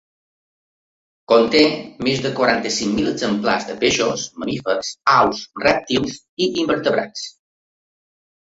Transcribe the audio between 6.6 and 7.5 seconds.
invertebrats.